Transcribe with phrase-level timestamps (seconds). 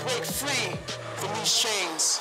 [0.00, 0.76] break free
[1.16, 2.20] from these chains.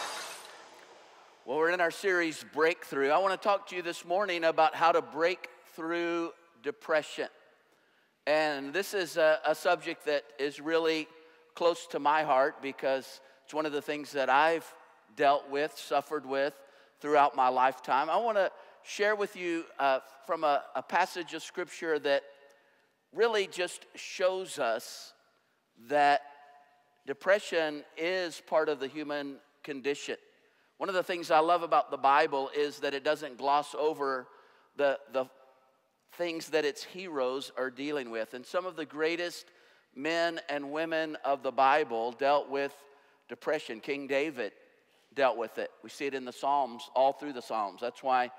[1.45, 3.09] Well, we're in our series Breakthrough.
[3.09, 6.31] I want to talk to you this morning about how to break through
[6.61, 7.29] depression.
[8.27, 11.07] And this is a, a, subject that is really
[11.55, 14.71] close to my heart because it's one of the things that I've
[15.15, 16.53] dealt with, suffered with
[16.99, 18.09] throughout my lifetime.
[18.09, 18.51] I want to
[18.83, 22.23] share with you uh, from a, a passage of scripture that
[23.13, 25.13] really just shows us
[25.87, 26.21] that
[27.09, 30.15] depression is part of the human condition.
[30.77, 34.27] One of the things I love about the Bible is that it doesn't gloss over
[34.77, 35.25] the, the
[36.13, 38.35] things that its heroes are dealing with.
[38.35, 39.47] And some of the greatest
[39.95, 42.75] men and women of the Bible dealt with
[43.27, 43.79] depression.
[43.79, 44.51] King David
[45.15, 45.71] dealt with it.
[45.83, 47.81] We see it in the Psalms, all through the Psalms.
[47.81, 48.29] That's why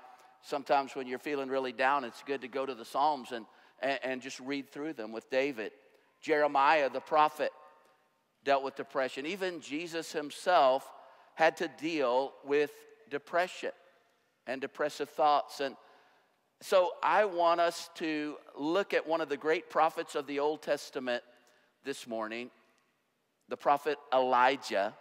[0.43, 3.45] sometimes when you're feeling really down, it's good to go to the Psalms and,
[3.81, 5.73] and, and just read through them with David.
[6.21, 7.51] Jeremiah, the prophet,
[8.43, 9.25] dealt with depression.
[9.25, 10.89] Even Jesus himself
[11.35, 12.71] had to deal with
[13.09, 13.71] depression
[14.47, 15.59] and depressive thoughts.
[15.59, 15.75] And
[16.61, 20.61] so I want us to look at one of the great prophets of the Old
[20.61, 21.23] Testament
[21.83, 22.51] this morning,
[23.49, 24.93] the prophet Elijah,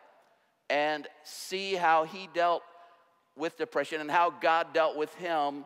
[0.69, 2.63] and see how he dealt
[3.37, 5.65] with depression and how God dealt with him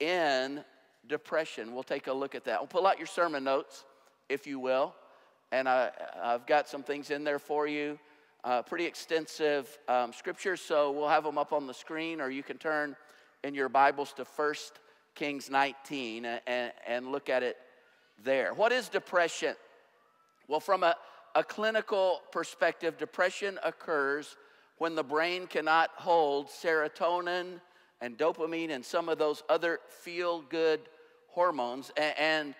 [0.00, 0.64] in
[1.06, 1.74] depression.
[1.74, 2.60] We'll take a look at that.
[2.60, 3.84] We'll pull out your sermon notes,
[4.28, 4.94] if you will.
[5.50, 5.90] And I,
[6.22, 7.98] have got some things in there for you
[8.44, 12.42] uh, pretty extensive um, scriptures, so we'll have them up on the screen, or you
[12.42, 12.96] can turn
[13.44, 14.54] in your Bibles to 1
[15.14, 17.56] Kings 19 and, and look at it
[18.24, 18.54] there.
[18.54, 19.54] What is depression?
[20.46, 20.94] Well, from a,
[21.34, 24.36] a clinical perspective, depression occurs
[24.78, 27.60] when the brain cannot hold serotonin
[28.00, 30.80] and dopamine and some of those other feel good
[31.26, 32.54] hormones and, and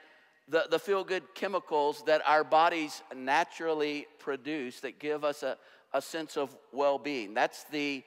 [0.49, 5.57] the, the feel good chemicals that our bodies naturally produce that give us a,
[5.93, 7.35] a sense of well being.
[7.35, 8.03] That's the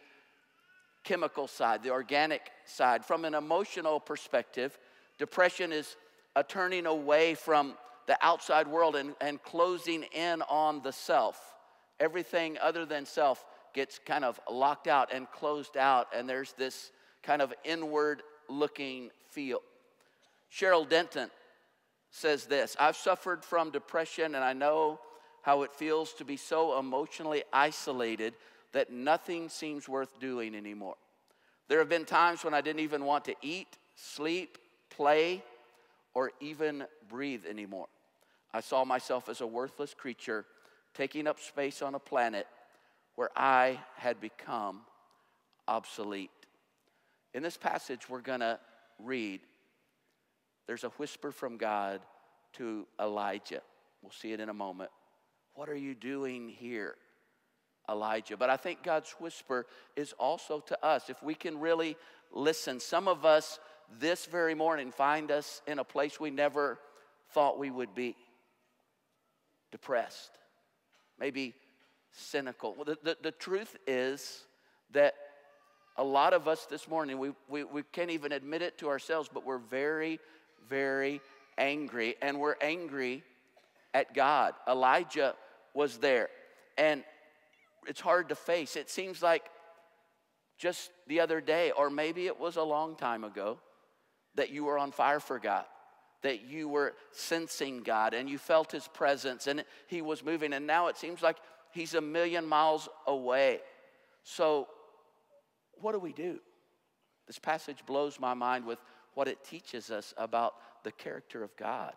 [1.03, 3.05] chemical side, the organic side.
[3.05, 4.77] From an emotional perspective,
[5.19, 5.95] depression is
[6.35, 7.75] a turning away from
[8.07, 11.39] the outside world and, and closing in on the self.
[11.99, 16.91] Everything other than self gets kind of locked out and closed out, and there's this
[17.23, 19.59] kind of inward looking feel.
[20.51, 21.29] Cheryl Denton
[22.11, 24.99] says this I've suffered from depression and I know
[25.41, 28.35] how it feels to be so emotionally isolated
[28.73, 30.95] that nothing seems worth doing anymore.
[31.67, 34.57] There have been times when I didn't even want to eat, sleep,
[34.89, 35.41] play,
[36.13, 37.87] or even breathe anymore.
[38.53, 40.45] I saw myself as a worthless creature
[40.93, 42.45] taking up space on a planet
[43.15, 44.81] where I had become
[45.67, 46.29] obsolete.
[47.33, 48.59] In this passage, we're going to
[48.99, 49.39] read
[50.67, 52.01] there's a whisper from God
[52.53, 53.61] to Elijah.
[54.01, 54.89] We'll see it in a moment.
[55.53, 56.95] What are you doing here,
[57.89, 58.37] Elijah?
[58.37, 61.09] But I think God's whisper is also to us.
[61.09, 61.97] If we can really
[62.31, 63.59] listen, some of us
[63.99, 66.79] this very morning find us in a place we never
[67.33, 68.15] thought we would be
[69.71, 70.31] depressed,
[71.19, 71.53] maybe
[72.11, 72.75] cynical.
[72.85, 74.43] The, the, the truth is
[74.91, 75.13] that
[75.97, 79.29] a lot of us this morning, we, we, we can't even admit it to ourselves,
[79.31, 80.19] but we're very,
[80.69, 81.21] very
[81.57, 83.23] angry, and we're angry
[83.93, 84.53] at God.
[84.67, 85.35] Elijah
[85.73, 86.29] was there,
[86.77, 87.03] and
[87.87, 88.75] it's hard to face.
[88.75, 89.43] It seems like
[90.57, 93.59] just the other day, or maybe it was a long time ago,
[94.35, 95.65] that you were on fire for God,
[96.21, 100.67] that you were sensing God, and you felt His presence, and He was moving, and
[100.67, 101.37] now it seems like
[101.71, 103.59] He's a million miles away.
[104.23, 104.67] So,
[105.75, 106.39] what do we do?
[107.27, 108.79] This passage blows my mind with
[109.13, 111.93] what it teaches us about the character of God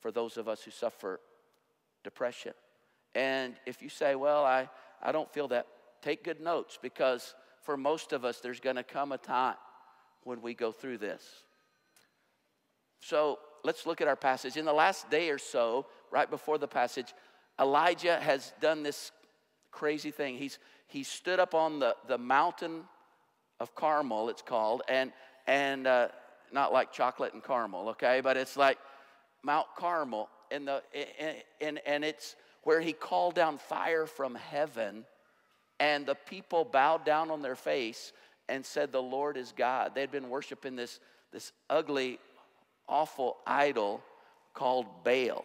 [0.00, 1.20] for those of us who suffer
[2.04, 2.52] depression.
[3.14, 4.68] And if you say, well, I,
[5.02, 5.66] I don't feel that,
[6.02, 9.56] take good notes because for most of us, there's going to come a time
[10.24, 11.22] when we go through this.
[13.00, 14.56] So let's look at our passage.
[14.56, 17.12] In the last day or so, right before the passage,
[17.60, 19.10] Elijah has done this
[19.70, 20.36] crazy thing.
[20.36, 22.84] He's, he stood up on the, the mountain
[23.60, 25.12] of Carmel, it's called, and,
[25.46, 26.08] and uh,
[26.52, 28.20] not like chocolate and caramel, okay?
[28.20, 28.78] But it's like
[29.42, 30.82] Mount Carmel, and, the,
[31.60, 35.04] and, and it's where he called down fire from heaven,
[35.80, 38.12] and the people bowed down on their face
[38.48, 39.94] and said, The Lord is God.
[39.94, 41.00] They had been worshiping this,
[41.32, 42.18] this ugly,
[42.88, 44.02] awful idol
[44.54, 45.44] called Baal.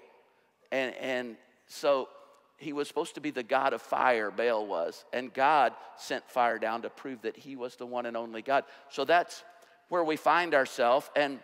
[0.71, 2.09] And, and so
[2.57, 5.05] he was supposed to be the God of fire, Baal was.
[5.13, 8.63] And God sent fire down to prove that he was the one and only God.
[8.89, 9.43] So that's
[9.93, 11.07] where we find ourselves.
[11.15, 11.37] And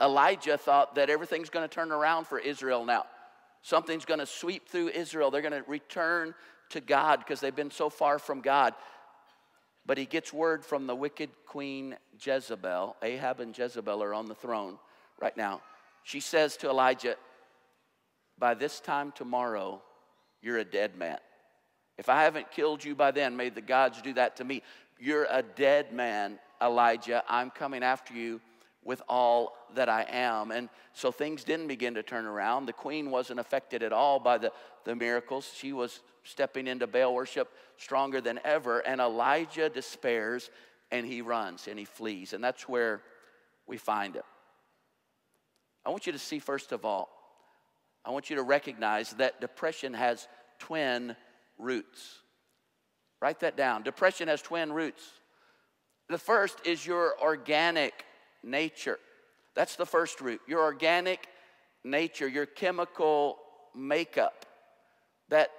[0.00, 3.04] Elijah thought that everything's going to turn around for Israel now.
[3.62, 5.32] Something's going to sweep through Israel.
[5.32, 6.36] They're going to return
[6.70, 8.74] to God because they've been so far from God.
[9.86, 12.94] But he gets word from the wicked queen Jezebel.
[13.02, 14.78] Ahab and Jezebel are on the throne
[15.20, 15.60] right now.
[16.04, 17.16] She says to Elijah,
[18.38, 19.82] By this time tomorrow,
[20.42, 21.18] you're a dead man.
[21.96, 24.62] If I haven't killed you by then, may the gods do that to me.
[25.00, 27.22] You're a dead man, Elijah.
[27.28, 28.40] I'm coming after you
[28.84, 30.50] with all that I am.
[30.50, 32.66] And so things didn't begin to turn around.
[32.66, 34.52] The queen wasn't affected at all by the,
[34.84, 35.50] the miracles.
[35.54, 38.80] She was stepping into Baal worship stronger than ever.
[38.80, 40.50] And Elijah despairs
[40.90, 42.32] and he runs and he flees.
[42.32, 43.02] And that's where
[43.66, 44.24] we find it.
[45.84, 47.08] I want you to see, first of all,
[48.04, 50.26] I want you to recognize that depression has
[50.58, 51.14] twin
[51.58, 52.20] roots.
[53.20, 53.82] Write that down.
[53.82, 55.02] Depression has twin roots.
[56.08, 58.04] The first is your organic
[58.42, 58.98] nature.
[59.54, 60.40] That's the first root.
[60.46, 61.26] Your organic
[61.84, 63.38] nature, your chemical
[63.74, 64.46] makeup,
[65.28, 65.50] that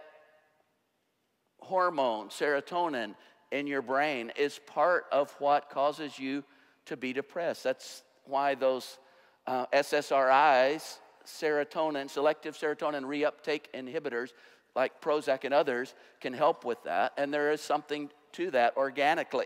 [1.59, 3.13] hormone, serotonin
[3.51, 6.43] in your brain, is part of what causes you
[6.85, 7.63] to be depressed.
[7.63, 8.97] That's why those
[9.45, 14.29] uh, SSRIs, serotonin, selective serotonin reuptake inhibitors,
[14.75, 17.13] like Prozac and others, can help with that.
[17.17, 19.45] And there is something to that organically.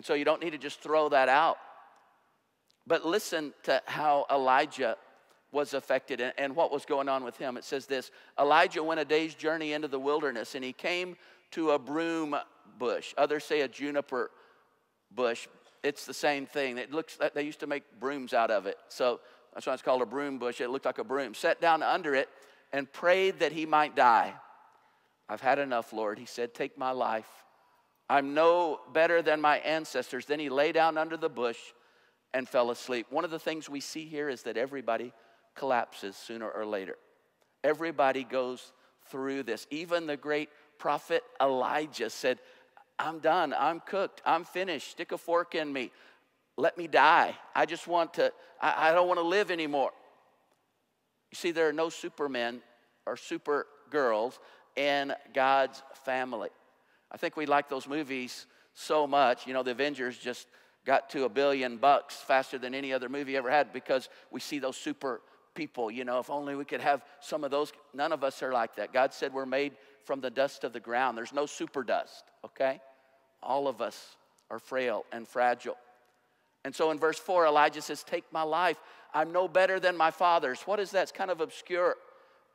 [0.00, 1.58] And so you don't need to just throw that out.
[2.86, 4.96] But listen to how Elijah
[5.52, 7.58] was affected and, and, what was going on with him.
[7.58, 8.10] It says this
[8.40, 11.18] Elijah went a day's journey into the wilderness and he came
[11.50, 12.34] to a broom
[12.78, 13.12] bush.
[13.18, 14.30] Others say a juniper
[15.14, 15.48] bush.
[15.82, 16.78] It's the same thing.
[16.78, 18.78] It looks like they used to make brooms out of it.
[18.88, 19.20] So
[19.52, 20.62] that's why it's called a broom bush.
[20.62, 21.34] It looked like a broom.
[21.34, 22.30] Sat down under it
[22.72, 24.32] and prayed that he might die.
[25.28, 26.18] I've had enough, Lord.
[26.18, 27.28] He said, Take my life.
[28.10, 30.26] I'm no better than my ancestors.
[30.26, 31.58] Then he lay down under the bush
[32.34, 33.06] and fell asleep.
[33.08, 35.12] One of the things we see here is that everybody
[35.54, 36.96] collapses sooner or later.
[37.62, 38.72] Everybody goes
[39.10, 39.68] through this.
[39.70, 42.40] Even the great prophet Elijah said,
[42.98, 43.54] I'm done.
[43.56, 44.22] I'm cooked.
[44.26, 44.90] I'm finished.
[44.90, 45.92] Stick a fork in me.
[46.56, 47.36] Let me die.
[47.54, 49.92] I just want to, I, I don't want to live anymore.
[51.30, 52.60] You see, there are no supermen
[53.06, 54.40] or super girls
[54.74, 56.50] in God's family.
[57.12, 59.46] I think we like those movies so much.
[59.46, 60.46] You know, the Avengers just
[60.86, 64.58] got to a billion bucks faster than any other movie ever had because we see
[64.58, 65.20] those super
[65.54, 65.90] people.
[65.90, 67.72] You know, if only we could have some of those.
[67.92, 68.92] None of us are like that.
[68.92, 69.72] God said we're made
[70.04, 71.18] from the dust of the ground.
[71.18, 72.80] There's no super dust, okay?
[73.42, 74.16] All of us
[74.50, 75.76] are frail and fragile.
[76.64, 78.78] And so in verse 4, Elijah says, Take my life.
[79.14, 80.60] I'm no better than my father's.
[80.62, 81.04] What is that?
[81.04, 81.96] It's kind of obscure.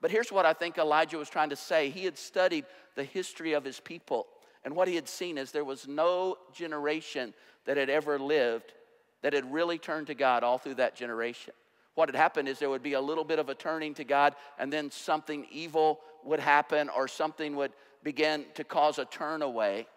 [0.02, 1.90] But here's what I think Elijah was trying to say.
[1.90, 2.66] He had studied
[2.96, 4.28] the history of his people.
[4.66, 7.34] And what he had seen is there was no generation
[7.66, 8.74] that had ever lived
[9.22, 11.54] that had really turned to God all through that generation.
[11.94, 14.36] What had happened is there would be a little bit of a turning to God,
[14.60, 17.72] and then something evil would happen, or something would
[18.04, 19.88] begin to cause a turn away.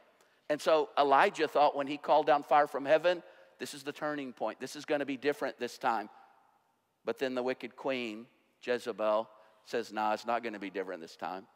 [0.49, 3.23] And so Elijah thought when he called down fire from heaven,
[3.59, 4.61] this is the turning point.
[4.61, 6.09] This is going to be different this time.
[7.05, 8.27] But then the wicked queen,
[8.63, 9.29] Jezebel,
[9.65, 11.47] says, Nah, it's not going to be different this time.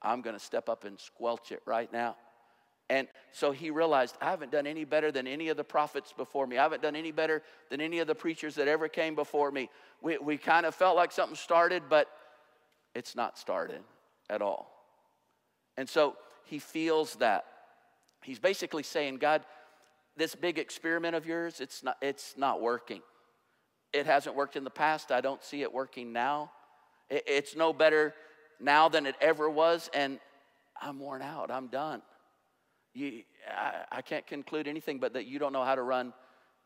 [0.00, 2.16] I'm going to step up and squelch it right now.
[2.90, 6.46] And so he realized, I haven't done any better than any of the prophets before
[6.46, 6.58] me.
[6.58, 9.70] I haven't done any better than any of the preachers that ever came before me.
[10.02, 12.08] We, we kind of felt like something started, but
[12.94, 13.80] it's not started
[14.28, 14.70] at all.
[15.76, 17.44] And so he feels that.
[18.22, 19.44] He's basically saying, God,
[20.16, 23.02] this big experiment of yours, it's not, it's not working.
[23.92, 25.10] It hasn't worked in the past.
[25.10, 26.50] I don't see it working now.
[27.08, 28.14] It, it's no better
[28.60, 30.20] now than it ever was, and
[30.80, 31.50] I'm worn out.
[31.50, 32.02] I'm done.
[32.94, 36.12] You, I, I can't conclude anything but that you don't know how to run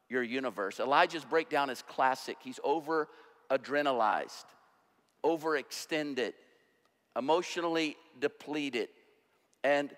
[0.08, 0.80] your universe.
[0.80, 2.36] Elijah's breakdown is classic.
[2.40, 3.08] He's over
[3.50, 4.44] adrenalized,
[5.24, 6.34] overextended,
[7.16, 8.88] emotionally depleted,
[9.64, 9.90] and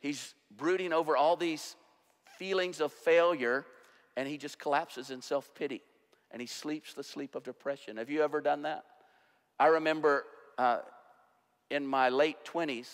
[0.00, 1.76] he's brooding over all these
[2.38, 3.64] feelings of failure,
[4.16, 5.82] and he just collapses in self pity
[6.30, 7.96] and he sleeps the sleep of depression.
[7.96, 8.84] Have you ever done that?
[9.58, 10.24] I remember
[10.58, 10.80] uh,
[11.70, 12.88] in my late 20s,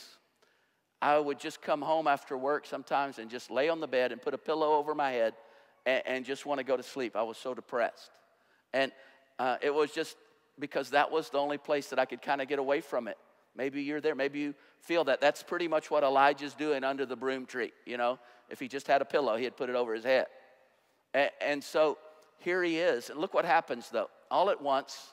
[1.03, 4.23] I would just come home after work sometimes and just lay on the bed and
[4.23, 5.35] put a pillow over my head
[5.85, 7.17] and, and just want to go to sleep.
[7.17, 8.13] I was so depressed.
[8.73, 8.93] And
[9.41, 10.17] uh, it was just
[10.61, 13.19] because that was the only place that I could kind of get away from it.
[13.57, 14.15] Maybe you're there.
[14.15, 15.21] Maybe you feel that.
[15.21, 17.73] That's pretty much what Elijah's doing under the broom tree.
[17.85, 20.27] You know, if he just had a pillow, he'd put it over his head.
[21.15, 21.99] And, and so
[22.39, 23.11] here he is.
[23.11, 24.09] And look what happens, though.
[24.31, 25.13] All at once,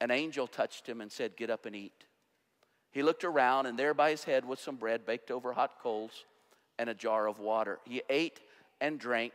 [0.00, 1.92] an angel touched him and said, Get up and eat.
[2.92, 6.24] He looked around, and there by his head was some bread baked over hot coals
[6.78, 7.78] and a jar of water.
[7.84, 8.40] He ate
[8.80, 9.32] and drank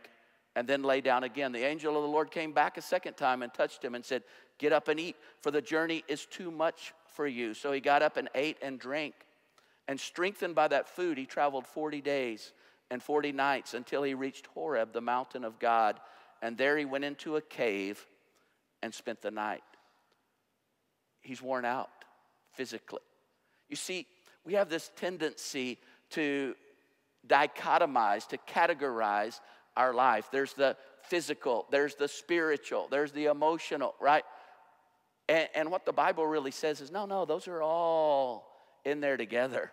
[0.54, 1.52] and then lay down again.
[1.52, 4.22] The angel of the Lord came back a second time and touched him and said,
[4.58, 7.52] Get up and eat, for the journey is too much for you.
[7.52, 9.14] So he got up and ate and drank.
[9.86, 12.52] And strengthened by that food, he traveled 40 days
[12.90, 16.00] and 40 nights until he reached Horeb, the mountain of God.
[16.40, 18.06] And there he went into a cave
[18.82, 19.62] and spent the night.
[21.20, 21.90] He's worn out
[22.54, 23.00] physically.
[23.68, 24.06] You see,
[24.44, 25.78] we have this tendency
[26.10, 26.54] to
[27.26, 29.40] dichotomize, to categorize
[29.76, 30.28] our life.
[30.30, 34.24] There's the physical, there's the spiritual, there's the emotional, right?
[35.28, 38.46] And, and, what the Bible really says is no, no, those are all
[38.84, 39.72] in there together.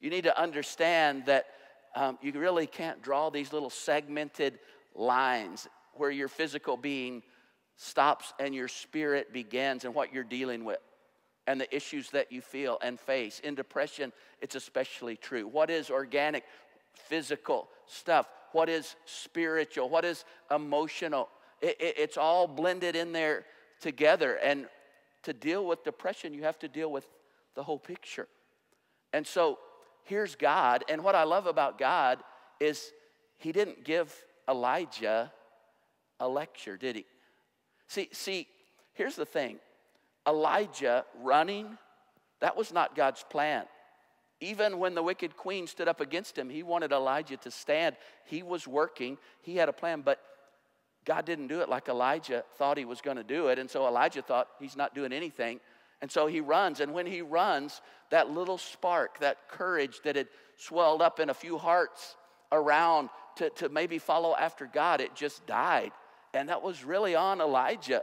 [0.00, 1.46] You need to understand that
[1.94, 4.58] um, you really can't draw these little segmented
[4.94, 7.22] lines where your physical being
[7.76, 10.78] stops and your spirit begins and what you're dealing with
[11.48, 13.40] and the issues that you feel and face.
[13.40, 14.12] In depression,
[14.42, 15.48] it's especially true.
[15.48, 16.44] What is organic,
[16.92, 18.28] physical stuff?
[18.52, 19.88] What is spiritual?
[19.88, 21.30] What is emotional?
[21.62, 23.46] It, it, it's all blended in there
[23.80, 24.34] together.
[24.34, 24.66] And
[25.22, 27.06] to deal with depression, you have to deal with
[27.54, 28.28] the whole picture.
[29.14, 29.58] And so
[30.04, 30.84] here's God.
[30.90, 32.18] And what I love about God
[32.60, 32.92] is
[33.38, 34.14] he didn't give
[34.46, 35.32] Elijah
[36.20, 37.06] a lecture, did he?
[37.86, 38.48] See, see,
[38.92, 39.60] here's the thing.
[40.28, 41.78] Elijah running,
[42.40, 43.64] that was not God's plan.
[44.40, 47.96] Even when the wicked queen stood up against him, he wanted Elijah to stand.
[48.26, 50.20] He was working, he had a plan, but
[51.04, 53.58] God didn't do it like Elijah thought he was going to do it.
[53.58, 55.58] And so Elijah thought he's not doing anything.
[56.02, 56.80] And so he runs.
[56.80, 57.80] And when he runs,
[58.10, 62.16] that little spark, that courage that had swelled up in a few hearts
[62.52, 65.92] around to, to maybe follow after God, it just died.
[66.34, 68.02] And that was really on Elijah.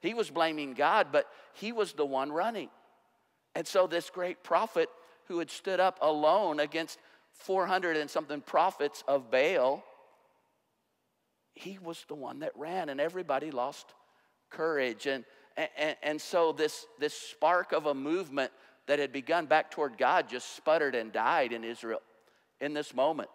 [0.00, 2.68] He was blaming God, but he was the one running.
[3.54, 4.88] And so this great prophet
[5.26, 6.98] who had stood up alone against
[7.32, 9.84] 400 and something prophets of Baal,
[11.54, 13.94] he was the one that ran, and everybody lost
[14.50, 15.06] courage.
[15.06, 15.24] And,
[15.56, 18.52] and, and so this, this spark of a movement
[18.86, 22.00] that had begun back toward God just sputtered and died in Israel
[22.60, 23.28] in this moment.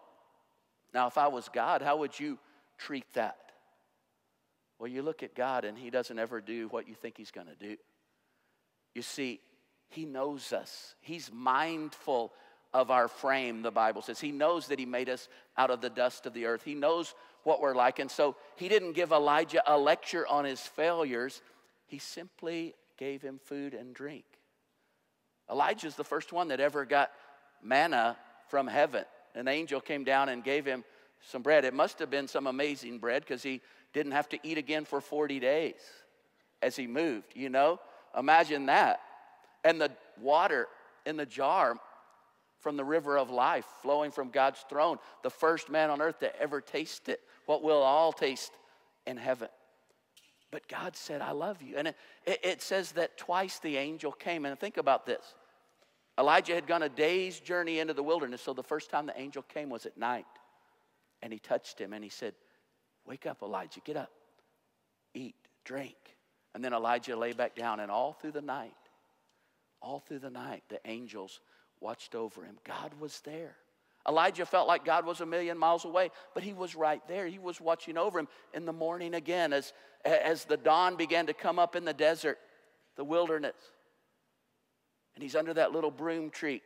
[0.92, 2.38] Now, if I was God, how would you
[2.78, 3.43] treat that?
[4.78, 7.46] Well, you look at God and He doesn't ever do what you think He's going
[7.46, 7.76] to do.
[8.94, 9.40] You see,
[9.88, 12.32] He knows us, He's mindful
[12.72, 14.20] of our frame, the Bible says.
[14.20, 17.14] He knows that He made us out of the dust of the earth, He knows
[17.44, 17.98] what we're like.
[17.98, 21.40] And so He didn't give Elijah a lecture on his failures,
[21.86, 24.24] He simply gave him food and drink.
[25.50, 27.10] Elijah's the first one that ever got
[27.62, 28.16] manna
[28.48, 29.04] from heaven.
[29.34, 30.84] An angel came down and gave him
[31.20, 31.64] some bread.
[31.64, 33.60] It must have been some amazing bread because he
[33.94, 35.80] didn't have to eat again for 40 days
[36.60, 37.80] as he moved, you know?
[38.18, 39.00] Imagine that.
[39.64, 40.66] And the water
[41.06, 41.76] in the jar
[42.60, 46.40] from the river of life flowing from God's throne, the first man on earth to
[46.40, 48.52] ever taste it, what we'll all taste
[49.06, 49.48] in heaven.
[50.50, 51.76] But God said, I love you.
[51.76, 51.96] And it,
[52.26, 54.44] it, says that twice the angel came.
[54.44, 55.34] And think about this
[56.18, 59.42] Elijah had gone a day's journey into the wilderness, so the first time the angel
[59.42, 60.26] came was at night.
[61.22, 62.34] And he touched him and he said,
[63.06, 64.10] Wake up, Elijah, get up,
[65.14, 65.96] eat, drink.
[66.54, 68.72] And then Elijah lay back down, and all through the night,
[69.82, 71.40] all through the night, the angels
[71.80, 72.56] watched over him.
[72.64, 73.56] God was there.
[74.08, 77.26] Elijah felt like God was a million miles away, but he was right there.
[77.26, 79.72] He was watching over him in the morning again as,
[80.04, 82.38] as the dawn began to come up in the desert,
[82.96, 83.56] the wilderness.
[85.14, 86.60] And he's under that little broom tree.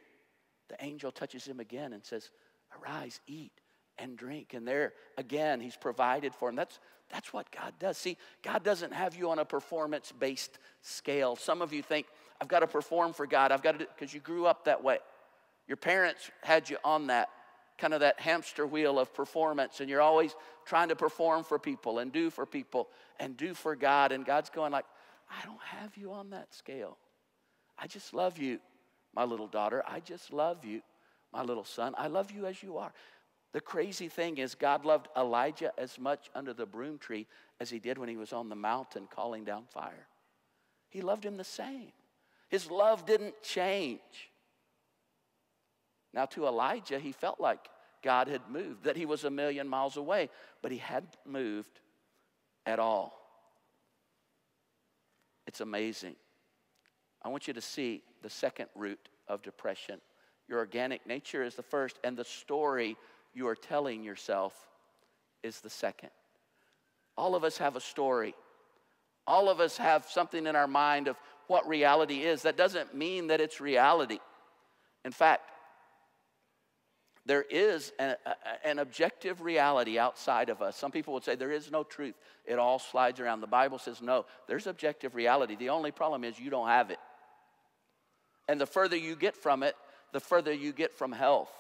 [0.69, 2.31] The angel touches him again and says,
[2.77, 3.53] Arise, eat
[3.99, 4.55] and drink.
[4.55, 6.57] And there again, he's provided for him.
[6.57, 6.79] That's,
[7.11, 7.97] that's what God does.
[7.97, 11.37] See, God doesn't have you on a performance based scale.
[11.37, 12.07] Some of you think,
[12.41, 13.51] I've got to perform for God.
[13.51, 14.99] I've got to, because you grew up that way.
[15.67, 17.29] Your parents had you on that
[17.79, 20.35] kind of that hamster wheel of performance, and you're always
[20.67, 22.89] trying to perform for people and do for people
[23.21, 24.13] and do for God.
[24.13, 24.85] And God's going, like,
[25.31, 26.99] I don't have you on that scale.
[27.79, 28.59] I just love you,
[29.15, 29.83] my little daughter.
[29.87, 30.83] I just love you,
[31.33, 31.95] my little son.
[31.97, 32.93] I love you as you are.
[33.53, 37.27] The crazy thing is, God loved Elijah as much under the broom tree
[37.61, 40.07] as he did when he was on the mountain calling down fire.
[40.91, 41.93] He loved him the same.
[42.49, 44.01] His love didn't change.
[46.13, 47.69] Now, to Elijah, he felt like
[48.03, 50.31] God had moved, that he was a million miles away,
[50.63, 51.81] but he hadn't moved
[52.65, 53.19] at all.
[55.47, 56.17] It's amazing.
[57.23, 60.01] I want you to see the second root of depression.
[60.49, 62.97] Your organic nature is the first, and the story
[63.39, 64.53] you are telling yourself
[65.43, 66.11] is the second.
[67.17, 68.35] All of us have a story.
[69.27, 71.17] All of us have something in our mind of
[71.47, 72.43] what reality is.
[72.43, 74.19] That doesn't mean that it's reality.
[75.05, 75.43] In fact,
[77.27, 78.17] there is an,
[78.65, 80.77] an, objective reality outside of us.
[80.77, 82.15] Some people would say there is no truth,
[82.47, 83.43] it all slides around.
[83.43, 85.55] The Bible says no, there's objective reality.
[85.55, 86.99] The only problem is you don't have it.
[88.49, 89.77] And the further you get from it,
[90.13, 91.53] the further you get from health.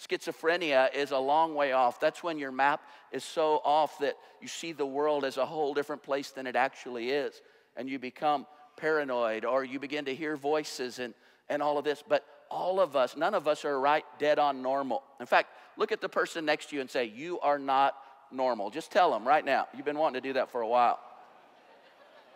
[0.00, 2.00] Schizophrenia is a long way off.
[2.00, 2.82] That's when your map
[3.12, 6.56] is so off that you see the world as a whole different place than it
[6.56, 7.40] actually is.
[7.76, 8.46] And you become
[8.76, 11.14] paranoid or you begin to hear voices and,
[11.48, 12.02] and all of this.
[12.06, 15.02] But all of us, none of us are right dead on normal.
[15.20, 17.94] In fact, look at the person next to you and say, You are not
[18.30, 18.70] normal.
[18.70, 19.68] Just tell them right now.
[19.74, 20.98] You've been wanting to do that for a while.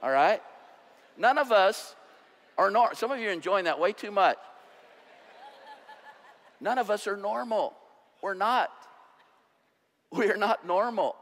[0.02, 0.40] All right?
[1.18, 1.94] None of us
[2.58, 2.94] are normal.
[2.96, 4.38] Some of you are enjoying that way too much.
[6.60, 7.74] None of us are normal.
[8.22, 8.70] We're not.
[10.10, 11.16] We're not normal.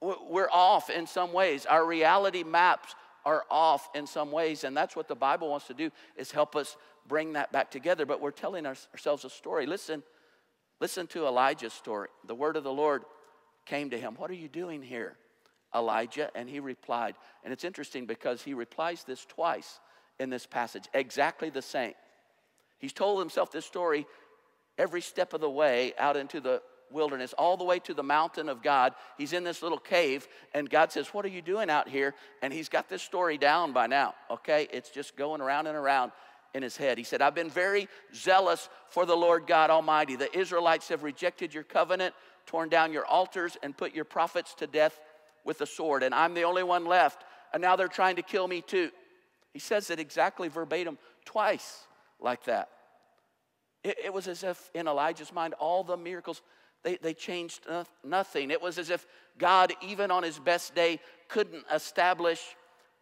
[0.00, 1.66] We're off in some ways.
[1.66, 5.74] Our reality maps are off in some ways, and that's what the Bible wants to
[5.74, 6.76] do is help us
[7.06, 8.06] bring that back together.
[8.06, 9.66] But we're telling ourselves a story.
[9.66, 10.02] Listen,
[10.80, 12.08] listen to Elijah's story.
[12.26, 13.02] The word of the Lord
[13.66, 14.14] came to him.
[14.16, 15.16] What are you doing here,
[15.74, 16.30] Elijah?
[16.34, 17.14] And he replied.
[17.44, 19.80] And it's interesting because he replies this twice
[20.18, 21.94] in this passage, exactly the same.
[22.78, 24.06] He's told himself this story
[24.78, 28.48] every step of the way out into the wilderness, all the way to the mountain
[28.48, 28.94] of God.
[29.16, 32.14] He's in this little cave, and God says, What are you doing out here?
[32.42, 34.68] And he's got this story down by now, okay?
[34.72, 36.12] It's just going around and around
[36.54, 36.98] in his head.
[36.98, 40.16] He said, I've been very zealous for the Lord God Almighty.
[40.16, 42.14] The Israelites have rejected your covenant,
[42.46, 44.98] torn down your altars, and put your prophets to death
[45.44, 46.02] with the sword.
[46.02, 48.90] And I'm the only one left, and now they're trying to kill me too.
[49.52, 51.86] He says it exactly verbatim twice
[52.20, 52.68] like that.
[53.82, 56.42] It, it was as if in Elijah's mind, all the miracles,
[56.82, 57.66] they, they changed
[58.04, 58.50] nothing.
[58.50, 59.06] It was as if
[59.38, 62.40] God, even on his best day, couldn't establish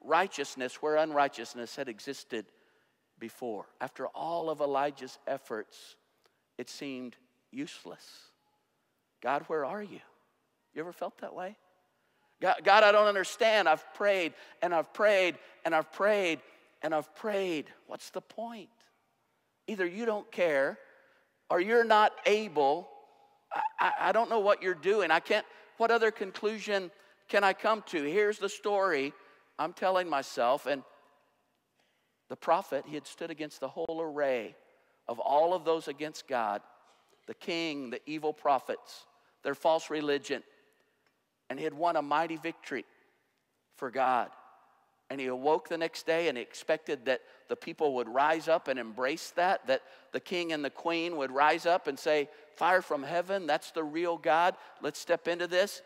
[0.01, 2.47] righteousness where unrighteousness had existed
[3.19, 3.67] before.
[3.81, 5.97] After all of Elijah's efforts,
[6.57, 7.17] it seemed
[7.51, 8.07] useless.
[9.21, 10.01] God, where are you?
[10.75, 11.57] You ever felt that way?
[12.41, 13.69] God, God, I don't understand.
[13.69, 16.41] I've prayed and I've prayed and I've prayed
[16.83, 17.67] and I've prayed.
[17.87, 18.69] What's the point?
[19.69, 20.79] Either you don't care
[21.49, 22.89] or you're not able.
[23.53, 25.13] I, I, I don't know what you're doing.
[25.13, 26.91] I can't, what other conclusion
[27.29, 28.03] can I come to?
[28.03, 29.13] Here's the story
[29.59, 30.67] I'm telling myself.
[30.67, 30.83] And
[32.29, 34.57] the prophet, he had stood against the whole array
[35.07, 36.63] of all of those against God
[37.27, 39.05] the king, the evil prophets,
[39.45, 40.43] their false religion.
[41.51, 42.87] And he had won a mighty victory
[43.77, 44.31] for God.
[45.11, 48.69] And he awoke the next day and he expected that the people would rise up
[48.69, 49.83] and embrace that, that
[50.13, 53.85] the king and the queen would rise up and say, Fire from heaven, that's the
[53.85, 55.81] real God, let's step into this.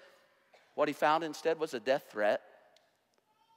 [0.75, 2.41] What he found instead was a death threat,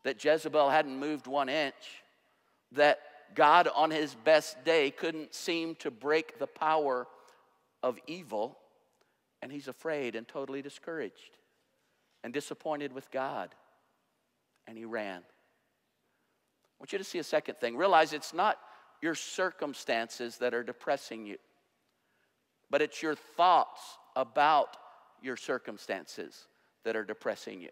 [0.04, 2.04] that Jezebel hadn't moved one inch,
[2.74, 3.00] that
[3.34, 7.08] God on his best day couldn't seem to break the power
[7.82, 8.58] of evil,
[9.42, 11.38] and he's afraid and totally discouraged
[12.24, 13.56] and disappointed with God,
[14.68, 15.22] and he ran.
[16.78, 17.78] I want you to see a second thing.
[17.78, 18.58] Realize it's not
[19.02, 21.38] your circumstances that are depressing you,
[22.70, 23.82] but it's your thoughts
[24.16, 24.76] about
[25.22, 26.48] your circumstances
[26.84, 27.70] that are depressing you.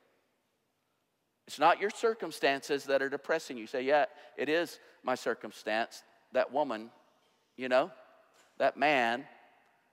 [1.48, 3.64] It's not your circumstances that are depressing you.
[3.64, 3.68] you.
[3.68, 4.06] Say, yeah,
[4.38, 6.04] it is my circumstance.
[6.32, 6.90] That woman,
[7.58, 7.92] you know,
[8.58, 9.26] that man,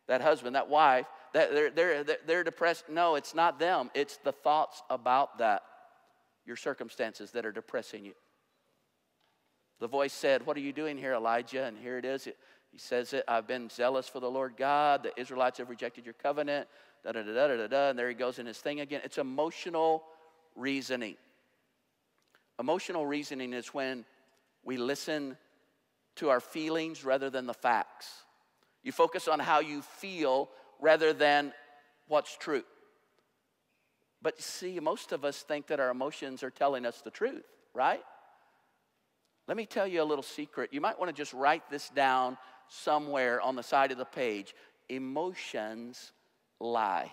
[0.07, 2.85] that husband, that wife, that they're, they're, they're depressed.
[2.89, 3.91] No, it's not them.
[3.95, 5.63] It's the thoughts about that,
[6.47, 8.13] your circumstances that are depressing you.
[9.81, 11.65] The voice said, What are you doing here, Elijah?
[11.65, 12.29] And here it is.
[12.71, 15.03] He says it I've been zealous for the Lord God.
[15.03, 16.69] The Israelites have rejected your covenant.
[17.03, 17.89] Da da da da da da.
[17.91, 19.01] And there he goes in his thing again.
[19.05, 20.05] It's emotional
[20.55, 21.17] reasoning.
[22.59, 24.05] Emotional reasoning is when
[24.63, 25.37] we listen
[26.17, 28.07] to our feelings rather than the facts.
[28.83, 31.53] You focus on how you feel rather than
[32.07, 32.65] what's true.
[34.21, 38.03] But see, most of us think that our emotions are telling us the truth, right?
[39.51, 40.73] Let me tell you a little secret.
[40.73, 44.55] You might want to just write this down somewhere on the side of the page.
[44.89, 46.13] Emotions
[46.61, 47.11] lie.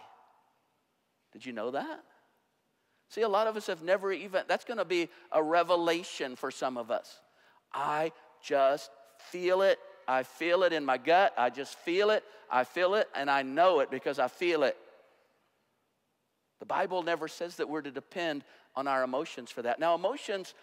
[1.34, 2.04] Did you know that?
[3.10, 6.52] See, a lot of us have never even, that's going to be a revelation for
[6.52, 7.22] some of us.
[7.74, 8.12] I
[8.44, 8.92] just
[9.32, 9.80] feel it.
[10.08, 11.34] I feel it in my gut.
[11.40, 12.24] I just feel it.
[12.52, 14.78] I feel it, and I know it because I feel it.
[16.60, 18.44] The Bible never says that we're to depend
[18.76, 19.80] on our emotions for that.
[19.80, 20.54] Now, emotions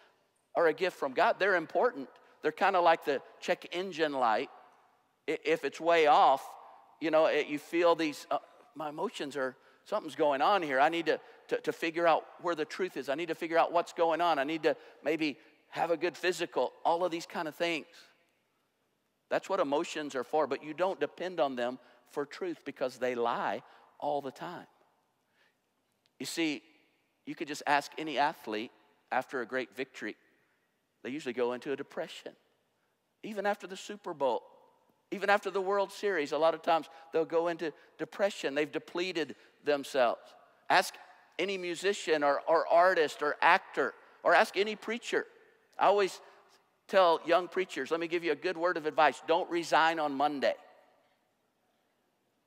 [0.57, 1.37] are a gift from God.
[1.39, 2.09] They're important.
[2.43, 4.51] They're kind of like the check engine light.
[5.27, 6.47] If it's way off,
[7.01, 8.39] you know, you feel these, uh,
[8.75, 10.79] my emotions are, something's going on here.
[10.79, 13.09] I need to, to, to figure out where the truth is.
[13.09, 14.39] I need to figure out what's going on.
[14.39, 15.39] I need to maybe
[15.71, 17.87] have a good physical, all of these kind of things.
[19.31, 21.79] That's what emotions are for, but you don't depend on them
[22.11, 23.63] for truth because they lie
[23.99, 24.67] all the time.
[26.21, 26.63] You see,
[27.27, 28.71] you could just ask any athlete
[29.11, 30.17] after a great victory
[31.05, 32.33] they usually go into a depression.
[33.23, 34.43] Even after the Super Bowl,
[35.11, 38.55] Even after the World Series, a lot of times they'll go into depression.
[38.55, 40.23] They've depleted themselves.
[40.69, 40.95] Ask
[41.39, 45.27] any musician or, or artist or actor, or ask any preacher.
[45.79, 46.21] I always
[46.89, 50.15] tell young preachers let me give you a good word of advice don't resign on
[50.15, 50.55] Monday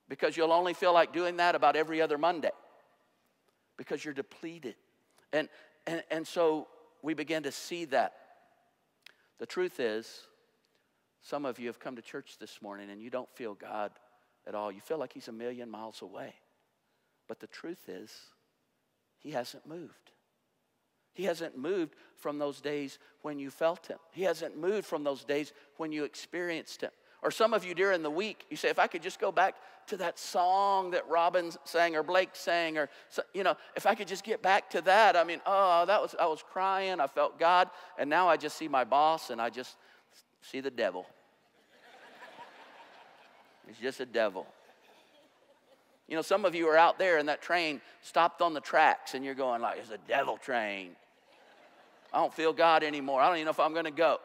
[0.09, 2.51] because you'll only feel like doing that about every other Monday
[3.77, 4.75] because you're depleted.
[5.33, 5.49] And,
[5.85, 6.67] and, and so
[7.01, 8.13] we begin to see that.
[9.39, 10.21] The truth is,
[11.21, 13.91] some of you have come to church this morning and you don't feel God
[14.47, 14.71] at all.
[14.71, 16.33] You feel like He's a million miles away.
[17.27, 18.11] But the truth is,
[19.19, 20.11] He hasn't moved.
[21.13, 23.97] He hasn't moved from those days when you felt Him.
[24.11, 26.91] He hasn't moved from those days when you experienced Him.
[27.23, 29.55] Or some of you during the week, you say, if I could just go back
[29.87, 32.89] to that song that Robin sang or Blake sang, or,
[33.33, 36.15] you know, if I could just get back to that, I mean, oh, that was,
[36.19, 39.49] I was crying, I felt God, and now I just see my boss and I
[39.49, 39.77] just
[40.41, 41.07] see the devil.
[43.67, 44.45] He's just a devil.
[46.07, 49.13] You know, some of you are out there and that train stopped on the tracks
[49.13, 50.91] and you're going like, it's a devil train.
[52.13, 53.21] I don't feel God anymore.
[53.21, 54.19] I don't even know if I'm going to go.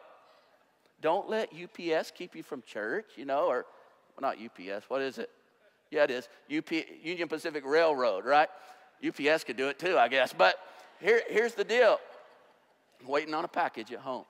[1.03, 3.65] Don't let UPS keep you from church, you know, or
[4.17, 5.29] well, not UPS, what is it?
[5.91, 6.29] Yeah, it is.
[6.57, 6.71] UP,
[7.03, 8.47] Union Pacific Railroad, right?
[9.05, 10.31] UPS could do it too, I guess.
[10.31, 10.55] But
[11.01, 11.99] here, here's the deal
[13.01, 14.23] I'm waiting on a package at home.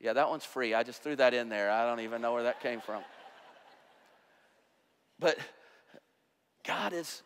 [0.00, 0.74] Yeah, that one's free.
[0.74, 1.70] I just threw that in there.
[1.70, 3.02] I don't even know where that came from.
[5.18, 5.38] But
[6.66, 7.22] God is,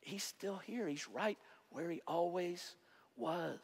[0.00, 0.88] He's still here.
[0.88, 1.36] He's right
[1.68, 2.76] where He always
[3.16, 3.58] was.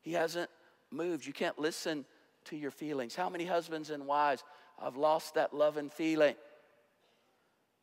[0.00, 0.48] He hasn't
[0.90, 1.26] moved.
[1.26, 2.04] You can't listen
[2.46, 3.14] to your feelings.
[3.14, 4.44] How many husbands and wives
[4.82, 6.34] have lost that love and feeling?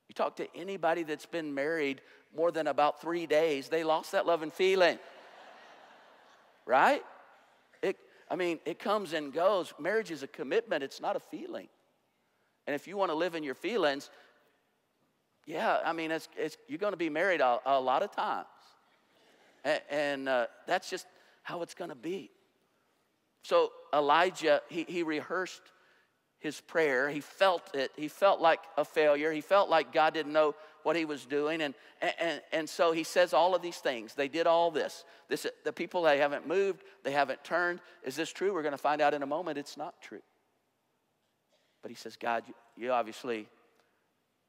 [0.07, 2.01] You talk to anybody that's been married
[2.35, 4.99] more than about three days, they lost that love and feeling.
[6.65, 7.01] right?
[7.81, 7.97] It,
[8.29, 9.73] I mean, it comes and goes.
[9.79, 11.69] Marriage is a commitment, it's not a feeling.
[12.67, 14.09] And if you want to live in your feelings,
[15.45, 18.47] yeah, I mean, it's, it's, you're going to be married a, a lot of times.
[19.63, 21.05] And, and uh, that's just
[21.43, 22.31] how it's going to be.
[23.45, 25.61] So Elijah, he, he rehearsed
[26.39, 27.09] his prayer.
[27.09, 27.91] He felt it.
[27.95, 29.31] He felt like a failure.
[29.31, 31.61] He felt like God didn't know what he was doing.
[31.61, 34.15] And, and, and so he says all of these things.
[34.15, 35.03] They did all this.
[35.29, 35.45] this.
[35.63, 36.81] The people, they haven't moved.
[37.03, 37.81] They haven't turned.
[38.03, 38.51] Is this true?
[38.51, 40.23] We're going to find out in a moment it's not true.
[41.83, 43.47] But he says, God, you, you obviously,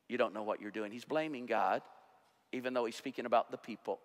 [0.08, 0.90] you don't know what you're doing.
[0.90, 1.82] He's blaming God,
[2.50, 3.98] even though he's speaking about the people.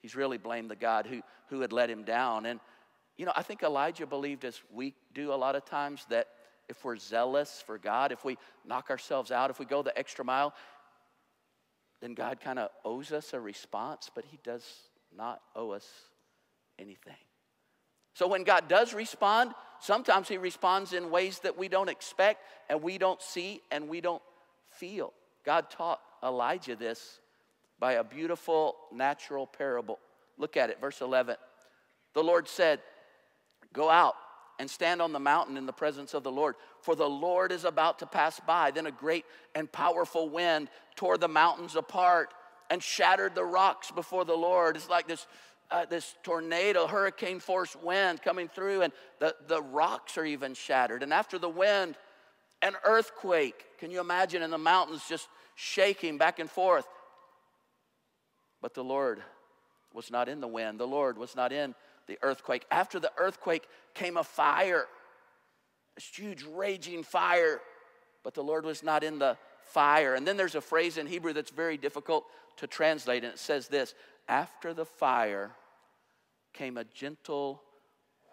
[0.00, 2.46] He's really blamed the God who, who had let him down.
[2.46, 2.60] And
[3.20, 6.28] you know, I think Elijah believed, as we do a lot of times, that
[6.70, 10.24] if we're zealous for God, if we knock ourselves out, if we go the extra
[10.24, 10.54] mile,
[12.00, 14.64] then God kind of owes us a response, but He does
[15.14, 15.86] not owe us
[16.78, 17.12] anything.
[18.14, 19.52] So when God does respond,
[19.82, 24.00] sometimes He responds in ways that we don't expect and we don't see and we
[24.00, 24.22] don't
[24.70, 25.12] feel.
[25.44, 27.20] God taught Elijah this
[27.78, 29.98] by a beautiful natural parable.
[30.38, 31.36] Look at it, verse 11.
[32.14, 32.80] The Lord said,
[33.72, 34.14] Go out
[34.58, 37.64] and stand on the mountain in the presence of the Lord, for the Lord is
[37.64, 38.70] about to pass by.
[38.70, 42.34] Then a great and powerful wind tore the mountains apart
[42.68, 44.76] and shattered the rocks before the Lord.
[44.76, 45.26] It's like this,
[45.70, 51.02] uh, this tornado, hurricane force wind coming through, and the, the rocks are even shattered.
[51.02, 51.96] And after the wind,
[52.62, 53.64] an earthquake.
[53.78, 54.42] Can you imagine?
[54.42, 56.86] in the mountains just shaking back and forth.
[58.60, 59.22] But the Lord
[59.92, 61.74] was not in the wind, the Lord was not in
[62.10, 62.66] the earthquake.
[62.72, 64.86] After the earthquake came a fire,
[65.94, 67.60] this huge raging fire,
[68.24, 70.16] but the Lord was not in the fire.
[70.16, 72.24] And then there's a phrase in Hebrew that's very difficult
[72.56, 73.94] to translate, and it says this
[74.28, 75.52] After the fire
[76.52, 77.62] came a gentle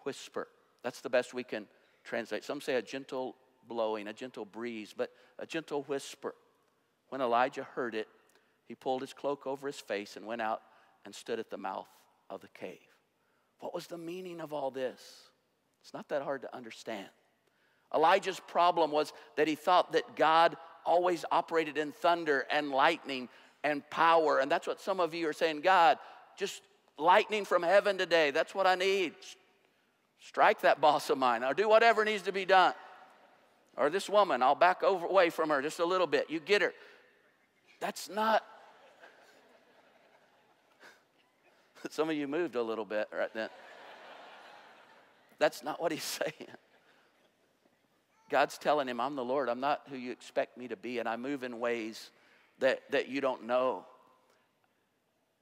[0.04, 0.48] whisper.
[0.82, 1.68] That's the best we can
[2.02, 2.42] translate.
[2.42, 3.36] Some say a gentle
[3.68, 6.34] blowing, a gentle breeze, but a gentle whisper.
[7.10, 8.08] When Elijah heard it,
[8.66, 10.62] he pulled his cloak over his face and went out
[11.04, 11.88] and stood at the mouth
[12.28, 12.87] of the cave.
[13.60, 15.00] What was the meaning of all this?
[15.82, 17.08] It's not that hard to understand.
[17.94, 23.28] Elijah's problem was that he thought that God always operated in thunder and lightning
[23.64, 24.38] and power.
[24.38, 25.98] And that's what some of you are saying God,
[26.36, 26.62] just
[26.98, 28.30] lightning from heaven today.
[28.30, 29.14] That's what I need.
[30.20, 32.74] Strike that boss of mine or do whatever needs to be done.
[33.76, 36.28] Or this woman, I'll back over, away from her just a little bit.
[36.28, 36.72] You get her.
[37.80, 38.42] That's not
[41.90, 43.48] Some of you moved a little bit right then.
[45.38, 46.48] That's not what he's saying.
[48.30, 49.48] God's telling him, I'm the Lord.
[49.48, 52.10] I'm not who you expect me to be, and I move in ways
[52.58, 53.86] that, that you don't know.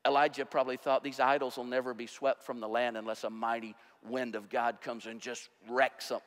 [0.07, 3.75] Elijah probably thought these idols will never be swept from the land unless a mighty
[4.09, 6.21] wind of God comes and just wrecks them.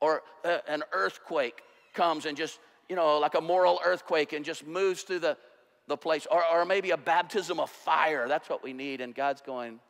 [0.00, 1.62] or uh, an earthquake
[1.94, 2.58] comes and just,
[2.90, 5.38] you know, like a moral earthquake and just moves through the,
[5.86, 8.26] the place, or, or maybe a baptism of fire.
[8.28, 9.00] That's what we need.
[9.00, 9.80] And God's going,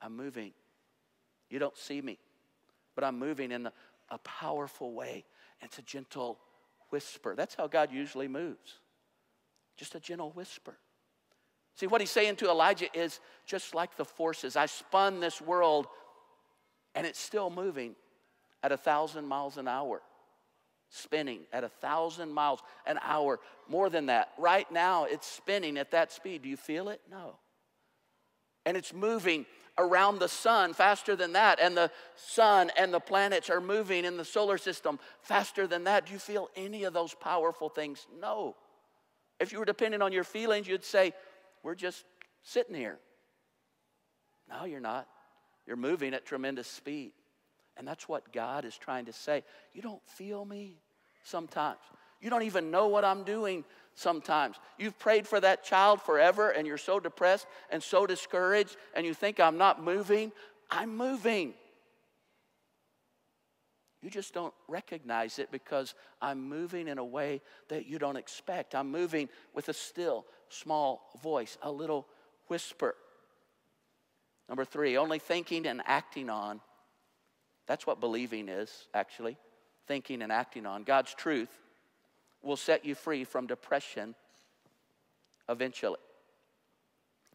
[0.00, 0.52] I'm moving.
[1.50, 2.18] You don't see me,
[2.94, 3.68] but I'm moving in
[4.10, 5.24] a powerful way.
[5.60, 6.38] It's a gentle
[6.90, 7.34] whisper.
[7.36, 8.78] That's how God usually moves.
[9.76, 10.74] Just a gentle whisper.
[11.74, 14.56] See, what he's saying to Elijah is just like the forces.
[14.56, 15.88] I spun this world
[16.94, 17.96] and it's still moving
[18.62, 20.00] at a thousand miles an hour.
[20.96, 23.40] Spinning at a thousand miles an hour.
[23.68, 24.28] More than that.
[24.38, 26.42] Right now, it's spinning at that speed.
[26.42, 27.00] Do you feel it?
[27.10, 27.34] No.
[28.64, 29.44] And it's moving
[29.76, 31.58] around the sun faster than that.
[31.60, 36.06] And the sun and the planets are moving in the solar system faster than that.
[36.06, 38.06] Do you feel any of those powerful things?
[38.20, 38.54] No.
[39.40, 41.12] If you were dependent on your feelings, you'd say,
[41.64, 42.04] We're just
[42.44, 43.00] sitting here.
[44.48, 45.08] No, you're not.
[45.66, 47.14] You're moving at tremendous speed.
[47.76, 49.42] And that's what God is trying to say.
[49.72, 50.78] You don't feel me
[51.24, 51.80] sometimes.
[52.20, 54.56] You don't even know what I'm doing sometimes.
[54.78, 59.14] You've prayed for that child forever and you're so depressed and so discouraged and you
[59.14, 60.32] think I'm not moving.
[60.70, 61.54] I'm moving.
[64.02, 68.74] You just don't recognize it because I'm moving in a way that you don't expect.
[68.74, 72.06] I'm moving with a still, small voice, a little
[72.48, 72.94] whisper.
[74.48, 76.60] Number three, only thinking and acting on.
[77.66, 79.38] That's what believing is, actually.
[79.86, 80.84] Thinking and acting on.
[80.84, 81.50] God's truth
[82.42, 84.14] will set you free from depression
[85.48, 85.98] eventually.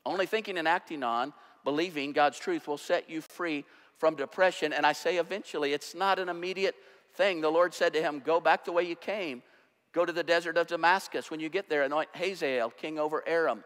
[0.05, 1.33] Only thinking and acting on,
[1.63, 3.65] believing God's truth will set you free
[3.97, 4.73] from depression.
[4.73, 6.75] And I say eventually, it's not an immediate
[7.13, 7.41] thing.
[7.41, 9.43] The Lord said to him, Go back the way you came.
[9.91, 11.29] Go to the desert of Damascus.
[11.29, 13.63] When you get there, anoint Hazael, king over Aram.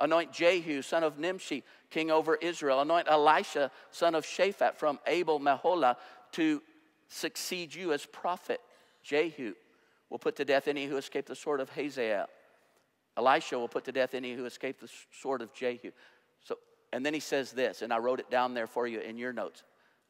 [0.00, 2.80] Anoint Jehu, son of Nimshi, king over Israel.
[2.80, 5.96] Anoint Elisha, son of Shaphat from Abel Meholah,
[6.32, 6.62] to
[7.08, 8.60] succeed you as prophet.
[9.02, 9.54] Jehu
[10.10, 12.26] will put to death any who escape the sword of Hazael.
[13.16, 15.90] Elisha will put to death any who escape the sword of Jehu.
[16.42, 16.58] So,
[16.92, 19.32] and then he says this, and I wrote it down there for you in your
[19.32, 19.62] notes.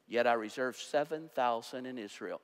[0.08, 2.40] Yet I reserve 7,000 in Israel,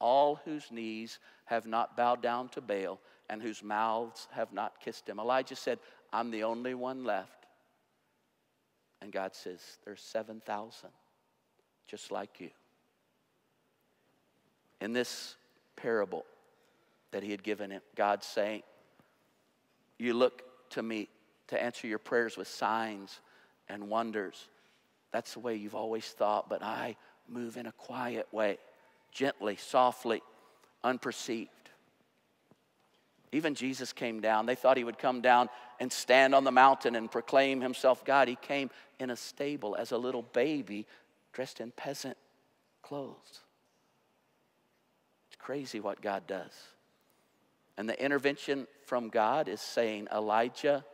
[0.00, 5.08] all whose knees have not bowed down to Baal and whose mouths have not kissed
[5.08, 5.18] him.
[5.18, 5.78] Elijah said,
[6.12, 7.46] I'm the only one left.
[9.00, 10.90] And God says, There's 7,000
[11.88, 12.50] just like you.
[14.86, 15.34] In this
[15.74, 16.24] parable,
[17.10, 17.82] that he had given him.
[17.96, 18.62] God saying,
[19.98, 21.08] You look to me
[21.48, 23.18] to answer your prayers with signs
[23.68, 24.48] and wonders.
[25.10, 26.94] That's the way you've always thought, but I
[27.28, 28.58] move in a quiet way,
[29.10, 30.22] gently, softly,
[30.84, 31.50] unperceived.
[33.32, 34.46] Even Jesus came down.
[34.46, 35.48] They thought he would come down
[35.80, 38.28] and stand on the mountain and proclaim himself God.
[38.28, 38.70] He came
[39.00, 40.86] in a stable as a little baby
[41.32, 42.16] dressed in peasant
[42.82, 43.40] clothes.
[45.36, 46.52] It's crazy what God does.
[47.76, 50.84] And the intervention from God is saying, Elijah,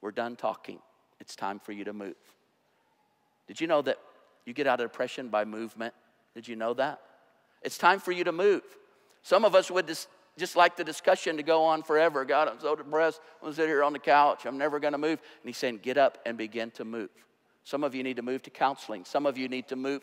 [0.00, 0.78] we're done talking.
[1.20, 2.16] It's time for you to move.
[3.46, 3.98] Did you know that
[4.46, 5.94] you get out of depression by movement?
[6.34, 7.00] Did you know that?
[7.62, 8.62] It's time for you to move.
[9.22, 12.24] Some of us would just, just like the discussion to go on forever.
[12.24, 13.20] God, I'm so depressed.
[13.36, 14.46] I'm going to sit here on the couch.
[14.46, 15.20] I'm never going to move.
[15.20, 17.10] And he's saying, get up and begin to move.
[17.62, 19.04] Some of you need to move to counseling.
[19.04, 20.02] Some of you need to move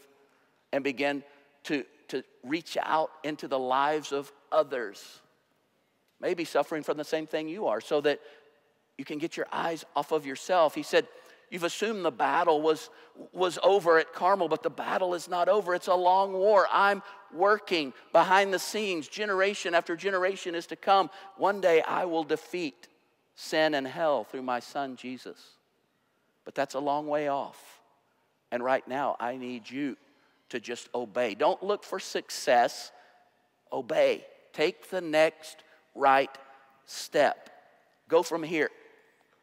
[0.72, 1.24] and begin
[1.64, 5.22] to, to reach out into the lives of others
[6.20, 8.20] maybe suffering from the same thing you are, so that
[8.98, 10.76] you can get your eyes off of yourself.
[10.76, 11.08] He said,
[11.52, 12.92] You've assumed the battle was,
[13.34, 15.74] was over at Carmel, but the battle is not over.
[15.74, 16.68] It's a long war.
[16.72, 17.02] I'm
[17.34, 19.08] working behind the scenes.
[19.08, 21.10] Generation after generation is to come.
[21.38, 22.88] One day I will defeat
[23.34, 25.40] sin and hell through my son Jesus.
[26.46, 27.82] But that's a long way off.
[28.52, 29.98] And right now, I need you
[30.50, 31.36] to just obey.
[31.36, 32.92] Don't look for success,
[33.72, 34.26] obey.
[34.54, 35.64] Take the next
[35.96, 36.36] right
[36.86, 37.50] step.
[38.08, 38.70] Go from here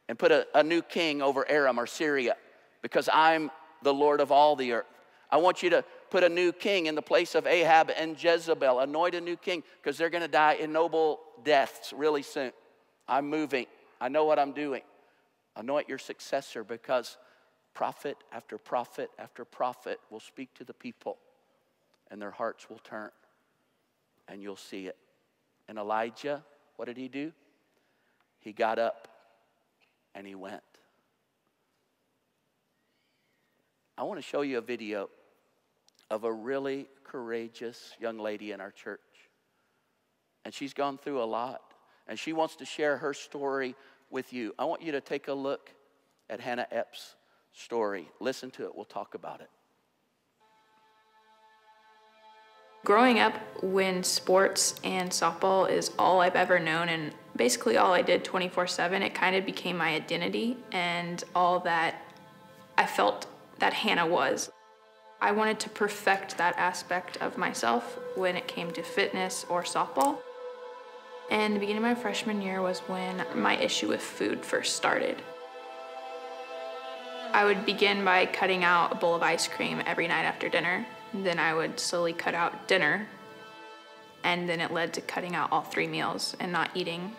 [0.09, 2.37] and put a, a new king over Aram or Syria
[2.83, 3.51] because I'm
[3.83, 4.87] the Lord of all the earth.
[5.31, 8.81] I want you to put a new king in the place of Ahab and Jezebel.
[8.81, 12.53] Anoint a new king because they're going to die in noble deaths really soon.
[13.09, 13.67] I'm moving.
[14.01, 14.83] I know what I'm doing.
[15.57, 17.17] Anoint your successor because
[17.77, 21.19] prophet after prophet after prophet will speak to the people
[22.11, 23.11] and their hearts will turn
[24.29, 24.97] and you'll see it.
[25.69, 26.43] And Elijah,
[26.77, 27.33] what did he do?
[28.41, 29.09] He got up
[30.15, 30.63] and he went.
[33.99, 35.11] I want to show you a video
[36.11, 39.01] of a really courageous young lady in our church.
[40.47, 41.61] And she's gone through a lot.
[42.09, 43.75] And she wants to share her story
[44.09, 44.55] with you.
[44.59, 45.73] I want you to take a look
[46.31, 47.16] at Hannah Epps'
[47.57, 48.09] story.
[48.21, 48.77] Listen to it.
[48.77, 49.51] We'll talk about it.
[52.85, 58.03] Growing up, when sports and softball is all I've ever known and basically all I
[58.03, 61.97] did 24 7, it kind of became my identity and all that
[62.79, 63.27] I felt
[63.59, 64.51] that Hannah was.
[65.21, 70.19] I wanted to perfect that aspect of myself when it came to fitness or softball.
[71.31, 75.23] And the beginning of my freshman year was when my issue with food first started.
[77.37, 80.87] I would begin by cutting out a bowl of ice cream every night after dinner.
[81.13, 83.07] Then I would slowly cut out dinner.
[84.25, 87.15] And then it led to cutting out all three meals and not eating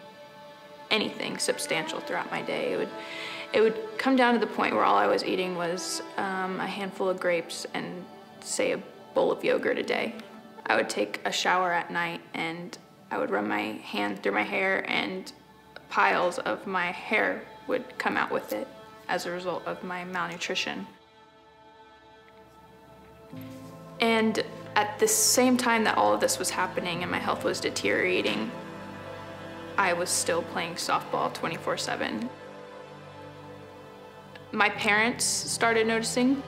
[0.89, 2.73] anything substantial throughout my day.
[2.73, 2.89] It would,
[3.53, 6.65] it would come down to the point where all I was eating was um, a
[6.65, 8.03] handful of grapes and,
[8.39, 8.81] say, a
[9.13, 10.15] bowl of yogurt a day.
[10.65, 12.75] I would take a shower at night and
[13.11, 15.31] I would run my hand through my hair, and
[15.89, 18.67] piles of my hair would come out with it
[19.07, 20.85] as a result of my malnutrition.
[23.99, 24.43] And
[24.75, 28.51] at the same time that all of this was happening and my health was deteriorating,
[29.77, 32.29] I was still playing softball 24 7.
[34.51, 36.41] My parents started noticing,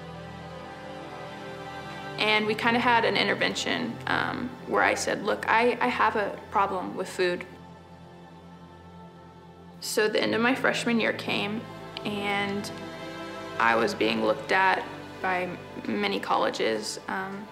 [2.17, 6.15] and we kind of had an intervention um, where I said, Look, I, I have
[6.15, 7.45] a problem with food.
[9.81, 11.61] So the end of my freshman year came,
[12.05, 12.71] and
[13.59, 14.83] I was being looked at
[15.21, 15.49] by
[15.85, 17.47] many colleges, um,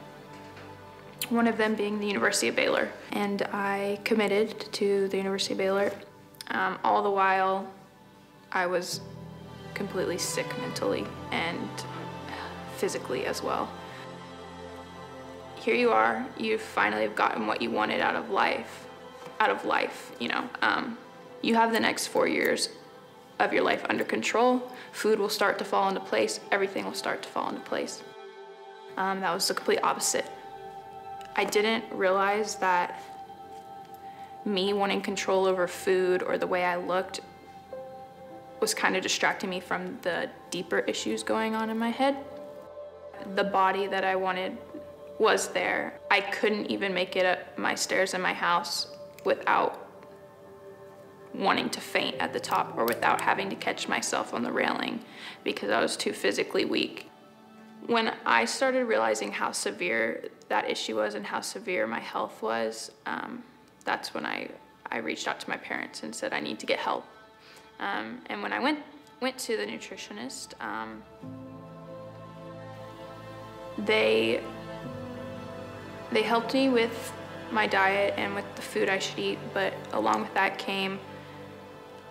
[1.29, 2.89] one of them being the University of Baylor.
[3.12, 5.91] And I committed to the University of Baylor.
[6.49, 7.67] Um, all the while,
[8.51, 9.01] I was
[9.73, 11.69] completely sick mentally and
[12.77, 13.69] physically as well.
[15.57, 18.88] Here you are, you finally have gotten what you wanted out of life,
[19.39, 20.49] out of life, you know.
[20.62, 20.97] Um,
[21.41, 22.69] you have the next four years
[23.39, 27.21] of your life under control, food will start to fall into place, everything will start
[27.23, 28.04] to fall into place.
[28.97, 30.26] Um, that was the complete opposite.
[31.36, 33.04] I didn't realize that
[34.43, 37.21] me wanting control over food or the way I looked
[38.60, 42.17] was kind of distracting me from the deeper issues going on in my head.
[43.36, 44.58] The body that I wanted
[45.19, 46.00] was there.
[46.10, 48.88] I couldn't even make it up my stairs in my house
[49.26, 49.87] without
[51.38, 55.00] wanting to faint at the top or without having to catch myself on the railing
[55.43, 57.10] because I was too physically weak.
[57.86, 62.91] When I started realizing how severe that issue was and how severe my health was,
[63.06, 63.43] um,
[63.86, 64.50] that's when I,
[64.91, 67.06] I reached out to my parents and said I need to get help.
[67.80, 68.80] Um, and when I went,
[69.21, 71.04] went to the nutritionist, um,
[73.78, 74.41] they,
[76.12, 77.13] they helped me with
[77.52, 81.00] my diet and with the food I should eat, but along with that came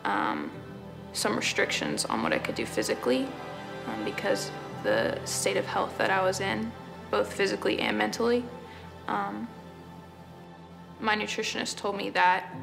[0.06, 0.50] um,
[1.12, 3.26] some restrictions on what I could do physically
[3.86, 4.50] um, because
[4.82, 6.70] the state of health that I was in,
[7.10, 8.44] both physically and mentally.
[9.08, 9.48] Um,
[11.00, 12.54] my nutritionist told me that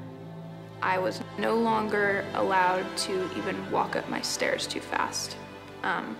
[0.81, 5.37] I was no longer allowed to even walk up my stairs too fast.
[5.83, 6.17] Um,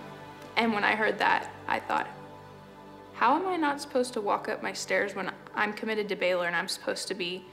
[0.56, 2.08] and when I heard that, I thought,
[3.14, 6.46] how am I not supposed to walk up my stairs when I'm committed to Baylor
[6.46, 7.44] and I'm supposed to be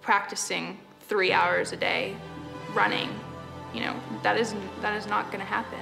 [0.00, 2.16] practicing three hours a day
[2.74, 3.08] running.
[3.74, 5.80] You know, that is, that is not gonna happen.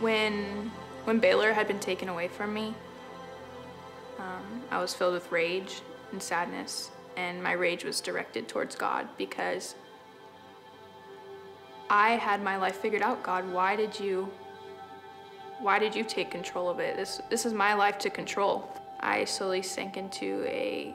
[0.00, 0.70] When,
[1.04, 2.74] when Baylor had been taken away from me,
[4.18, 5.80] um, I was filled with rage
[6.12, 9.74] and sadness, and my rage was directed towards God because
[11.88, 13.22] I had my life figured out.
[13.22, 14.30] God, why did you,
[15.60, 16.96] why did you take control of it?
[16.96, 18.70] This, this is my life to control.
[19.00, 20.94] I slowly sank into a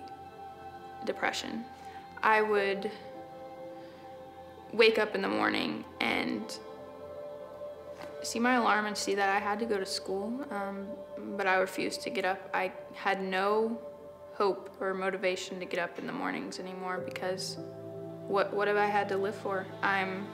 [1.05, 1.63] depression.
[2.21, 2.91] I would
[4.73, 6.57] wake up in the morning and
[8.23, 10.87] see my alarm and see that I had to go to school, um,
[11.35, 12.49] but I refused to get up.
[12.53, 13.79] I had no
[14.33, 17.57] hope or motivation to get up in the mornings anymore because
[18.27, 19.65] what, what have I had to live for?
[19.81, 20.27] I'm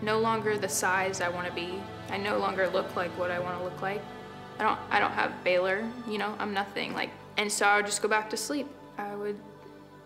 [0.00, 1.80] no longer the size I want to be.
[2.10, 4.02] I no longer look like what I want to look like.
[4.58, 6.94] I don't, I don't have Baylor, you know, I'm nothing.
[6.94, 8.68] Like, and so I would just go back to sleep.
[8.98, 9.38] I would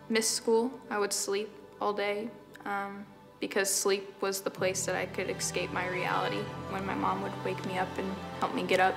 [0.08, 0.70] miss school.
[0.90, 2.28] I would sleep all day.
[2.64, 3.04] Um,
[3.40, 6.40] because sleep was the place that I could escape my reality.
[6.70, 8.94] When my mom would wake me up and help me get up,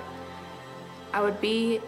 [1.14, 1.82] I would be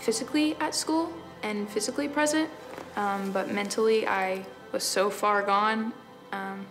[0.00, 2.50] physically at school and physically present,
[2.96, 5.92] um, but mentally I was so far gone.
[6.32, 6.66] Um,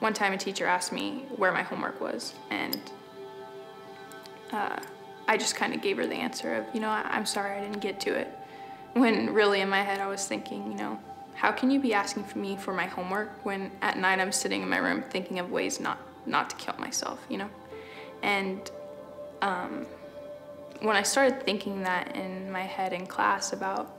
[0.00, 2.80] one time a teacher asked me where my homework was, and
[4.52, 4.78] uh,
[5.28, 7.80] I just kind of gave her the answer of, you know, I'm sorry I didn't
[7.80, 8.28] get to it.
[8.94, 11.00] When really in my head I was thinking, you know,
[11.34, 14.62] how can you be asking for me for my homework when at night I'm sitting
[14.62, 17.48] in my room thinking of ways not, not to kill myself, you know?
[18.22, 18.70] And
[19.40, 19.86] um,
[20.80, 23.96] when I started thinking that in my head in class about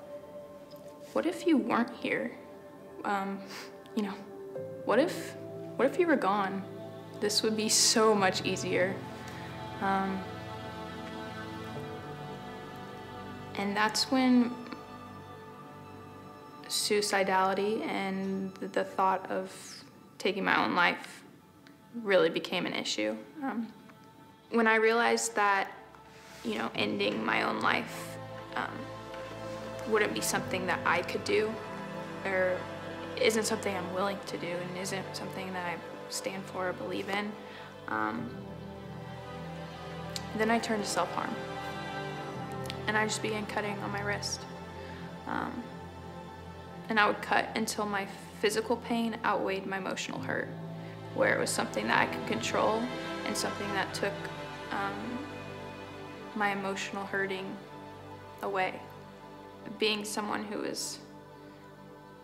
[1.13, 2.31] what if you weren't here?
[3.05, 3.39] Um,
[3.95, 4.13] you know,
[4.85, 5.35] what if,
[5.75, 6.63] what if you were gone?
[7.19, 8.95] This would be so much easier.
[9.81, 10.21] Um,
[13.55, 14.51] and that's when
[16.67, 19.51] suicidality and the thought of
[20.17, 21.23] taking my own life
[22.01, 23.15] really became an issue.
[23.43, 23.67] Um,
[24.51, 25.71] when I realized that,
[26.43, 28.17] you know, ending my own life
[28.55, 28.71] um,
[29.87, 31.53] wouldn't be something that I could do,
[32.25, 32.57] or
[33.21, 35.75] isn't something I'm willing to do, and isn't something that I
[36.09, 37.31] stand for or believe in,
[37.87, 38.29] um,
[40.37, 41.33] then I turned to self-harm.
[42.87, 44.41] And I just began cutting on my wrist.
[46.93, 48.05] And I would cut until my
[48.39, 50.47] physical pain outweighed my emotional hurt,
[51.15, 52.83] where it was something that I could control
[53.25, 54.13] and something that took
[54.69, 55.17] um,
[56.35, 57.47] my emotional hurting
[58.43, 58.79] away.
[59.79, 60.99] Being someone who was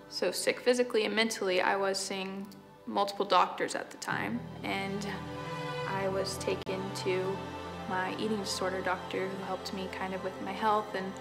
[0.09, 2.45] so sick physically and mentally, I was seeing
[2.85, 5.07] multiple doctors at the time, and
[5.87, 7.37] I was taken to
[7.89, 11.11] my eating disorder doctor who helped me kind of with my health and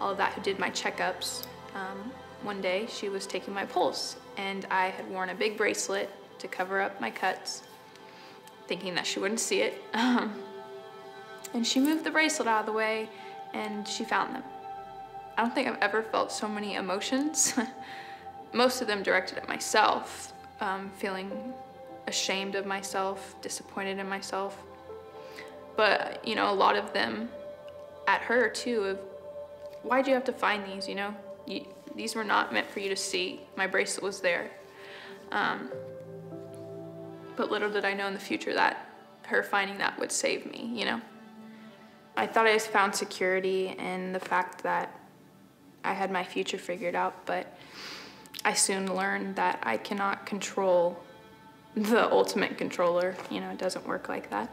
[0.00, 1.46] all of that, who did my checkups.
[1.76, 2.10] Um,
[2.46, 6.48] one day she was taking my pulse, and I had worn a big bracelet to
[6.48, 7.64] cover up my cuts,
[8.68, 9.82] thinking that she wouldn't see it.
[11.54, 13.08] And she moved the bracelet out of the way,
[13.54, 14.42] and she found them.
[15.36, 17.54] I don't think I've ever felt so many emotions.
[18.52, 21.54] Most of them directed at myself, um, feeling
[22.08, 24.62] ashamed of myself, disappointed in myself.
[25.76, 27.28] But, you know, a lot of them
[28.06, 28.98] at her too of,
[29.82, 31.14] why'd you have to find these, you know?
[31.46, 31.64] You,
[31.96, 33.40] these were not meant for you to see.
[33.56, 34.50] My bracelet was there.
[35.32, 35.70] Um,
[37.36, 38.88] but little did I know in the future that
[39.26, 41.00] her finding that would save me, you know?
[42.16, 44.98] I thought I had found security in the fact that
[45.84, 47.58] I had my future figured out, but
[48.44, 51.02] I soon learned that I cannot control
[51.74, 53.14] the ultimate controller.
[53.30, 54.50] You know, it doesn't work like that.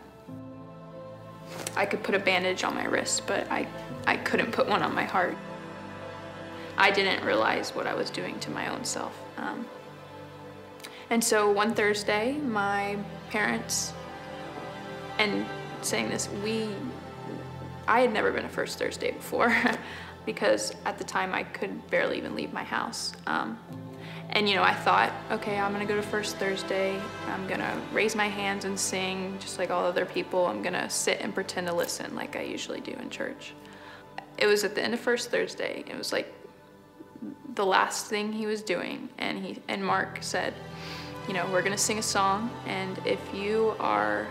[1.76, 3.68] I could put a bandage on my wrist, but I,
[4.08, 5.38] I couldn't put one on my heart.
[6.78, 9.18] I didn't realize what I was doing to my own self.
[9.38, 9.66] Um,
[11.10, 12.98] and so one Thursday, my
[13.30, 13.94] parents,
[15.20, 15.46] and
[15.82, 16.70] saying this, we,
[17.88, 19.56] I had never been a First Thursday before
[20.26, 23.14] because at the time I could barely even leave my house.
[23.28, 23.60] Um,
[24.30, 27.00] and you know, I thought, okay, I'm gonna go to First Thursday.
[27.28, 30.48] I'm gonna raise my hands and sing just like all other people.
[30.48, 33.54] I'm gonna sit and pretend to listen like I usually do in church.
[34.40, 35.84] It was at the end of First Thursday.
[35.88, 36.34] It was like
[37.56, 40.54] the last thing he was doing, and he and Mark said,
[41.28, 44.28] you know, we're gonna sing a song, and if you are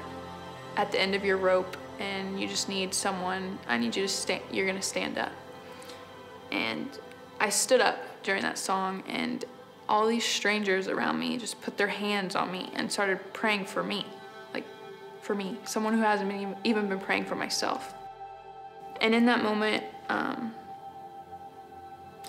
[0.76, 4.08] at the end of your rope and you just need someone, I need you to
[4.08, 4.42] stand.
[4.50, 5.32] You're gonna stand up.
[6.50, 6.88] And
[7.40, 9.44] I stood up during that song, and
[9.88, 13.82] all these strangers around me just put their hands on me and started praying for
[13.82, 14.06] me.
[14.54, 14.64] Like,
[15.20, 17.94] for me, someone who hasn't been even been praying for myself.
[19.00, 20.54] And in that moment, um,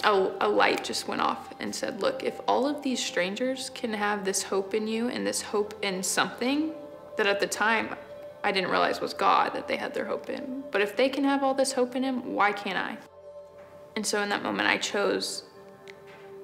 [0.04, 3.94] a, a light just went off and said, Look, if all of these strangers can
[3.94, 6.72] have this hope in you and this hope in something
[7.18, 7.96] that at the time
[8.44, 11.24] I didn't realize was God that they had their hope in, but if they can
[11.24, 12.98] have all this hope in Him, why can't I?
[13.96, 15.44] And so in that moment, I chose,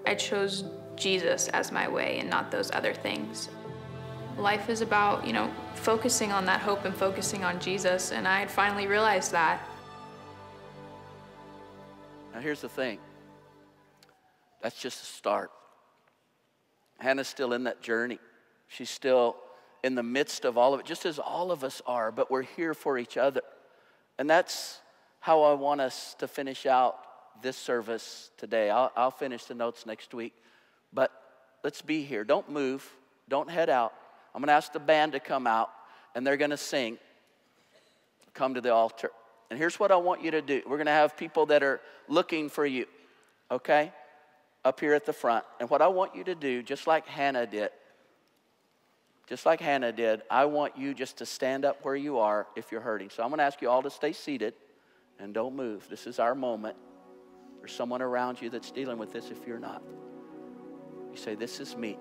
[0.06, 0.64] I chose
[0.96, 3.50] Jesus as my way and not those other things.
[4.38, 8.40] Life is about, you know, focusing on that hope and focusing on Jesus, and I
[8.40, 9.62] had finally realized that.
[12.34, 13.00] Now, here's the thing
[14.62, 15.52] that's just a start.
[17.00, 18.20] Hannah's still in that journey.
[18.68, 19.38] She's still
[19.84, 22.42] in the midst of all of it, just as all of us are, but we're
[22.42, 23.42] here for each other.
[24.18, 24.82] And that's
[25.20, 26.98] how I want us to finish out
[27.42, 28.70] this service today.
[28.70, 30.34] I'll, I'll finish the notes next week.
[30.92, 31.12] But
[31.64, 32.24] let's be here.
[32.24, 32.90] Don't move.
[33.30, 33.94] Don't head out.
[34.36, 35.70] I'm to ask the band to come out,
[36.16, 36.98] and they're to sing.
[38.34, 39.12] Come to the altar.
[39.50, 42.50] And here's what I want you to do we're to have people that are looking
[42.50, 42.86] for you,
[43.50, 43.92] okay?
[44.66, 45.46] Up here at the front.
[45.60, 47.70] And what I want you to do, just like Hannah did,
[49.28, 52.72] just like Hannah did, I want you just to stand up where you are if
[52.72, 53.10] you're hurting.
[53.12, 54.56] So I'm going to ask you all to stay seated
[55.20, 55.88] and don't move.
[55.88, 56.76] This is our moment.
[57.60, 59.84] There's someone around you that's dealing with this if you're not.
[61.12, 61.98] You say, This is me.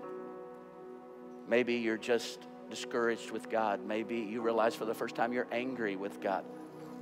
[1.49, 2.41] Maybe you're just
[2.71, 3.85] discouraged with God.
[3.87, 6.45] Maybe you realize for the first time you're angry with God.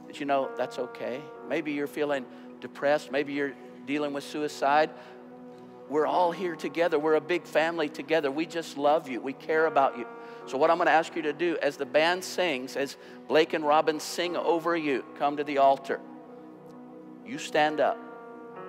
[0.06, 1.20] But you know, that's okay.
[1.48, 2.24] Maybe you're feeling
[2.60, 3.10] depressed.
[3.10, 3.54] Maybe you're
[3.86, 4.90] dealing with suicide.
[5.88, 6.98] We're all here together.
[6.98, 8.30] We're a big family together.
[8.30, 9.20] We just love you.
[9.20, 10.06] We care about you.
[10.46, 12.96] So, what I'm going to ask you to do as the band sings, as
[13.28, 16.00] Blake and Robin sing over you, come to the altar.
[17.26, 17.98] You stand up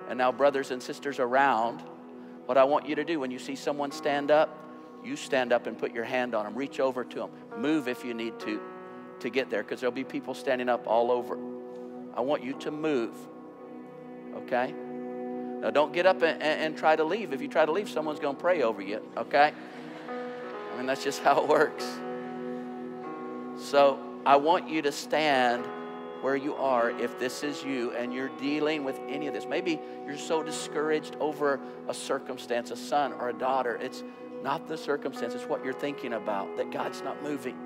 [0.08, 1.82] And now, brothers and sisters around,
[2.46, 4.48] what I want you to do when you see someone stand up,
[5.04, 6.54] you stand up and put your hand on them.
[6.54, 7.30] Reach over to them.
[7.56, 8.60] Move if you need to
[9.20, 11.38] to get there because there'll be people standing up all over.
[12.14, 13.14] I want you to move.
[14.34, 14.74] Okay?
[15.60, 17.32] Now, don't get up and, and, and try to leave.
[17.32, 19.02] If you try to leave, someone's going to pray over you.
[19.16, 19.52] Okay?
[20.08, 21.84] I mean, that's just how it works.
[23.58, 25.64] So, I want you to stand
[26.20, 29.46] where you are if this is you and you're dealing with any of this.
[29.46, 33.76] Maybe you're so discouraged over a circumstance, a son or a daughter.
[33.80, 34.02] It's
[34.42, 37.56] not the circumstance, it's what you're thinking about, that God's not moving.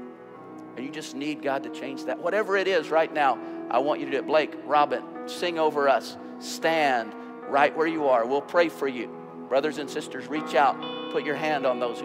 [0.76, 2.18] And you just need God to change that.
[2.18, 3.38] Whatever it is right now,
[3.70, 4.26] I want you to do it.
[4.26, 6.16] Blake, Robin, sing over us.
[6.38, 7.14] Stand
[7.52, 8.26] right where you are.
[8.26, 9.08] We'll pray for you.
[9.48, 11.12] Brothers and sisters, reach out.
[11.12, 12.00] Put your hand on those who